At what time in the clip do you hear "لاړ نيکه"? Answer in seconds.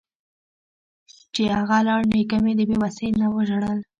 1.87-2.37